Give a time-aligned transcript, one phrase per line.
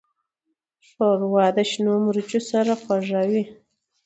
[0.87, 3.43] ښوروا د شنو مرچو سره خوږه وي.